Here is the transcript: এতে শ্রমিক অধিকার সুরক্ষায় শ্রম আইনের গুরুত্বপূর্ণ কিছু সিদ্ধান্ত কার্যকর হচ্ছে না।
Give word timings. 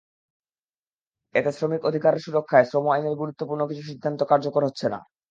এতে 1.35 1.51
শ্রমিক 1.51 1.81
অধিকার 1.85 2.13
সুরক্ষায় 2.17 2.67
শ্রম 2.69 2.85
আইনের 2.89 3.15
গুরুত্বপূর্ণ 3.15 3.61
কিছু 3.69 3.83
সিদ্ধান্ত 3.89 4.19
কার্যকর 4.23 4.61
হচ্ছে 4.67 4.87
না। 4.93 4.99